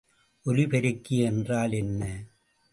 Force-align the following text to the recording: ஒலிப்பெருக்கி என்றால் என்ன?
ஒலிப்பெருக்கி 0.45 1.17
என்றால் 1.23 1.71
என்ன? 1.71 2.03